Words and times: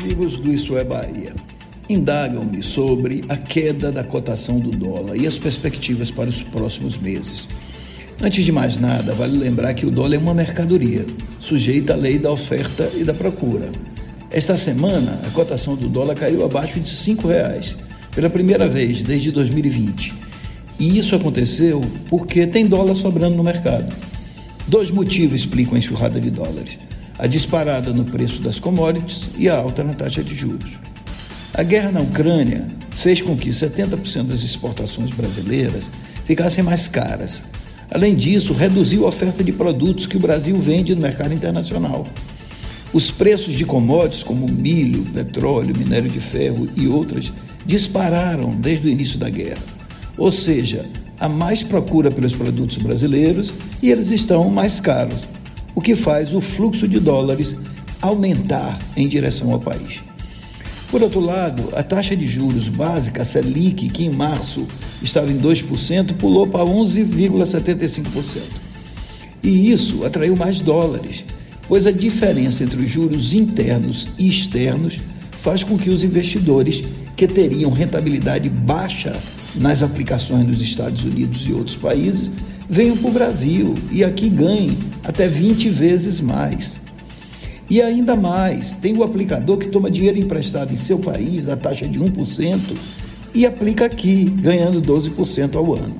Amigos 0.00 0.38
do 0.38 0.52
Isso 0.52 0.76
é 0.76 0.82
Bahia, 0.82 1.32
indagam-me 1.88 2.64
sobre 2.64 3.22
a 3.28 3.36
queda 3.36 3.92
da 3.92 4.02
cotação 4.02 4.58
do 4.58 4.72
dólar 4.72 5.16
e 5.16 5.24
as 5.24 5.38
perspectivas 5.38 6.10
para 6.10 6.28
os 6.28 6.42
próximos 6.42 6.98
meses. 6.98 7.46
Antes 8.20 8.44
de 8.44 8.50
mais 8.50 8.80
nada, 8.80 9.14
vale 9.14 9.38
lembrar 9.38 9.72
que 9.72 9.86
o 9.86 9.92
dólar 9.92 10.16
é 10.16 10.18
uma 10.18 10.34
mercadoria, 10.34 11.06
sujeita 11.38 11.92
à 11.92 11.96
lei 11.96 12.18
da 12.18 12.32
oferta 12.32 12.90
e 12.96 13.04
da 13.04 13.14
procura. 13.14 13.70
Esta 14.32 14.58
semana, 14.58 15.20
a 15.24 15.30
cotação 15.30 15.76
do 15.76 15.88
dólar 15.88 16.16
caiu 16.16 16.44
abaixo 16.44 16.80
de 16.80 17.12
R$ 17.12 17.16
reais, 17.28 17.76
pela 18.12 18.28
primeira 18.28 18.68
vez 18.68 19.00
desde 19.04 19.30
2020. 19.30 20.12
E 20.80 20.98
isso 20.98 21.14
aconteceu 21.14 21.80
porque 22.10 22.48
tem 22.48 22.66
dólar 22.66 22.96
sobrando 22.96 23.36
no 23.36 23.44
mercado. 23.44 23.94
Dois 24.66 24.90
motivos 24.90 25.38
explicam 25.38 25.76
a 25.76 25.78
enxurrada 25.78 26.20
de 26.20 26.30
dólares 26.32 26.78
a 27.18 27.26
disparada 27.26 27.92
no 27.92 28.04
preço 28.04 28.40
das 28.42 28.58
commodities 28.58 29.28
e 29.38 29.48
a 29.48 29.56
alta 29.56 29.84
na 29.84 29.94
taxa 29.94 30.22
de 30.22 30.34
juros. 30.34 30.78
A 31.54 31.62
guerra 31.62 31.92
na 31.92 32.00
Ucrânia 32.00 32.66
fez 32.96 33.20
com 33.20 33.36
que 33.36 33.50
70% 33.50 34.24
das 34.24 34.42
exportações 34.42 35.10
brasileiras 35.10 35.90
ficassem 36.24 36.64
mais 36.64 36.88
caras. 36.88 37.44
Além 37.90 38.16
disso, 38.16 38.52
reduziu 38.52 39.04
a 39.04 39.08
oferta 39.08 39.44
de 39.44 39.52
produtos 39.52 40.06
que 40.06 40.16
o 40.16 40.20
Brasil 40.20 40.56
vende 40.58 40.94
no 40.94 41.02
mercado 41.02 41.32
internacional. 41.32 42.04
Os 42.92 43.10
preços 43.10 43.54
de 43.54 43.64
commodities 43.64 44.22
como 44.22 44.48
milho, 44.48 45.04
petróleo, 45.12 45.76
minério 45.76 46.10
de 46.10 46.20
ferro 46.20 46.68
e 46.76 46.88
outras 46.88 47.32
dispararam 47.66 48.54
desde 48.54 48.86
o 48.86 48.90
início 48.90 49.18
da 49.18 49.28
guerra. 49.28 49.62
Ou 50.16 50.30
seja, 50.30 50.88
há 51.20 51.28
mais 51.28 51.62
procura 51.62 52.10
pelos 52.10 52.32
produtos 52.32 52.78
brasileiros 52.78 53.52
e 53.82 53.90
eles 53.90 54.10
estão 54.10 54.48
mais 54.48 54.80
caros 54.80 55.33
o 55.74 55.80
que 55.80 55.96
faz 55.96 56.34
o 56.34 56.40
fluxo 56.40 56.86
de 56.86 57.00
dólares 57.00 57.56
aumentar 58.00 58.78
em 58.96 59.08
direção 59.08 59.52
ao 59.52 59.58
país. 59.58 60.00
Por 60.90 61.02
outro 61.02 61.20
lado, 61.20 61.70
a 61.74 61.82
taxa 61.82 62.14
de 62.14 62.26
juros 62.26 62.68
básica, 62.68 63.22
a 63.22 63.24
Selic, 63.24 63.88
que 63.88 64.04
em 64.04 64.10
março 64.10 64.66
estava 65.02 65.32
em 65.32 65.38
2%, 65.38 66.14
pulou 66.14 66.46
para 66.46 66.64
11,75%. 66.64 68.42
E 69.42 69.72
isso 69.72 70.04
atraiu 70.04 70.36
mais 70.36 70.60
dólares, 70.60 71.24
pois 71.66 71.86
a 71.86 71.90
diferença 71.90 72.62
entre 72.62 72.80
os 72.80 72.88
juros 72.88 73.32
internos 73.34 74.08
e 74.16 74.28
externos 74.28 75.00
faz 75.42 75.62
com 75.62 75.76
que 75.76 75.90
os 75.90 76.04
investidores 76.04 76.82
que 77.16 77.26
teriam 77.26 77.70
rentabilidade 77.70 78.48
baixa 78.48 79.12
nas 79.56 79.82
aplicações 79.82 80.46
nos 80.46 80.60
Estados 80.60 81.04
Unidos 81.04 81.46
e 81.46 81.52
outros 81.52 81.76
países 81.76 82.30
venham 82.68 82.96
para 82.96 83.08
o 83.08 83.12
Brasil 83.12 83.74
e 83.90 84.04
aqui 84.04 84.28
ganhem 84.28 84.76
até 85.04 85.26
20 85.26 85.68
vezes 85.70 86.20
mais. 86.20 86.80
E 87.68 87.80
ainda 87.80 88.14
mais, 88.14 88.72
tem 88.72 88.96
o 88.96 89.02
aplicador 89.02 89.56
que 89.56 89.68
toma 89.68 89.90
dinheiro 89.90 90.18
emprestado 90.18 90.72
em 90.72 90.78
seu 90.78 90.98
país 90.98 91.48
a 91.48 91.56
taxa 91.56 91.88
de 91.88 91.98
1% 91.98 92.60
e 93.34 93.46
aplica 93.46 93.86
aqui, 93.86 94.24
ganhando 94.24 94.80
12% 94.82 95.56
ao 95.56 95.74
ano. 95.74 95.96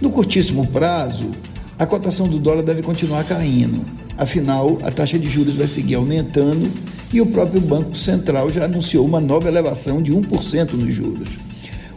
No 0.00 0.10
curtíssimo 0.10 0.66
prazo, 0.66 1.30
a 1.78 1.86
cotação 1.86 2.26
do 2.26 2.38
dólar 2.38 2.62
deve 2.62 2.82
continuar 2.82 3.24
caindo. 3.24 3.80
Afinal, 4.18 4.78
a 4.82 4.90
taxa 4.90 5.18
de 5.18 5.28
juros 5.28 5.56
vai 5.56 5.66
seguir 5.66 5.94
aumentando 5.94 6.70
e 7.12 7.20
o 7.20 7.26
próprio 7.26 7.60
Banco 7.60 7.96
Central 7.96 8.50
já 8.50 8.64
anunciou 8.64 9.06
uma 9.06 9.20
nova 9.20 9.48
elevação 9.48 10.02
de 10.02 10.12
1% 10.12 10.72
nos 10.72 10.92
juros. 10.92 11.45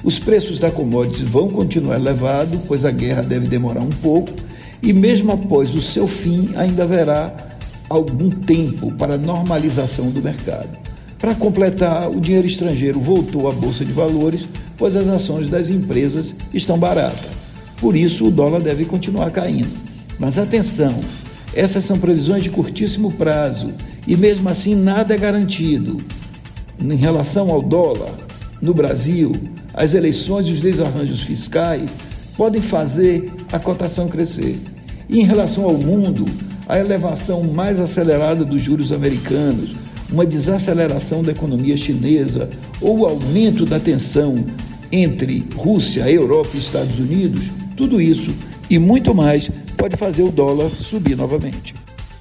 Os 0.03 0.17
preços 0.17 0.57
da 0.59 0.71
commodities 0.71 1.27
vão 1.27 1.49
continuar 1.49 1.95
elevados, 1.95 2.61
pois 2.67 2.85
a 2.85 2.91
guerra 2.91 3.21
deve 3.21 3.47
demorar 3.47 3.81
um 3.81 3.89
pouco, 3.89 4.31
e 4.81 4.93
mesmo 4.93 5.31
após 5.31 5.75
o 5.75 5.81
seu 5.81 6.07
fim, 6.07 6.51
ainda 6.55 6.83
haverá 6.83 7.33
algum 7.89 8.29
tempo 8.29 8.93
para 8.93 9.17
normalização 9.17 10.09
do 10.09 10.21
mercado. 10.21 10.77
Para 11.17 11.35
completar, 11.35 12.09
o 12.09 12.21
dinheiro 12.21 12.47
estrangeiro 12.47 12.99
voltou 12.99 13.49
à 13.49 13.51
bolsa 13.51 13.83
de 13.83 13.91
valores, 13.91 14.47
pois 14.77 14.95
as 14.95 15.07
ações 15.07 15.49
das 15.49 15.69
empresas 15.69 16.33
estão 16.53 16.77
baratas. 16.77 17.31
Por 17.77 17.95
isso, 17.95 18.25
o 18.25 18.31
dólar 18.31 18.61
deve 18.61 18.85
continuar 18.85 19.29
caindo. 19.31 19.71
Mas 20.17 20.37
atenção, 20.37 20.97
essas 21.53 21.83
são 21.83 21.97
previsões 21.97 22.43
de 22.43 22.49
curtíssimo 22.49 23.11
prazo 23.11 23.73
e 24.07 24.15
mesmo 24.15 24.47
assim 24.47 24.75
nada 24.75 25.13
é 25.13 25.17
garantido. 25.17 25.97
Em 26.81 26.95
relação 26.95 27.49
ao 27.49 27.61
dólar, 27.61 28.13
no 28.61 28.73
Brasil, 28.73 29.31
as 29.73 29.93
eleições 29.93 30.47
e 30.47 30.51
os 30.51 30.59
desarranjos 30.59 31.21
fiscais 31.21 31.89
podem 32.35 32.61
fazer 32.61 33.31
a 33.51 33.59
cotação 33.59 34.07
crescer. 34.07 34.59
E 35.07 35.19
em 35.19 35.23
relação 35.23 35.65
ao 35.65 35.73
mundo, 35.73 36.25
a 36.67 36.77
elevação 36.79 37.43
mais 37.43 37.79
acelerada 37.79 38.45
dos 38.45 38.61
juros 38.61 38.91
americanos, 38.91 39.75
uma 40.11 40.25
desaceleração 40.25 41.21
da 41.21 41.31
economia 41.31 41.77
chinesa 41.77 42.49
ou 42.81 42.99
o 42.99 43.05
aumento 43.05 43.65
da 43.65 43.79
tensão 43.79 44.43
entre 44.91 45.45
Rússia, 45.55 46.09
Europa 46.09 46.51
e 46.55 46.59
Estados 46.59 46.99
Unidos, 46.99 47.49
tudo 47.75 48.01
isso 48.01 48.33
e 48.69 48.77
muito 48.77 49.13
mais 49.15 49.49
pode 49.77 49.95
fazer 49.95 50.23
o 50.23 50.31
dólar 50.31 50.69
subir 50.69 51.15
novamente. 51.15 51.73